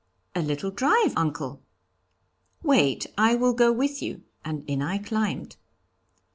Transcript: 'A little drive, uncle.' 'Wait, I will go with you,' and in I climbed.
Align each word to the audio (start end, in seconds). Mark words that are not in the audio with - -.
'A 0.33 0.41
little 0.41 0.71
drive, 0.71 1.13
uncle.' 1.15 1.61
'Wait, 2.63 3.05
I 3.19 3.35
will 3.35 3.53
go 3.53 3.71
with 3.71 4.01
you,' 4.01 4.23
and 4.43 4.63
in 4.67 4.81
I 4.81 4.97
climbed. 4.97 5.57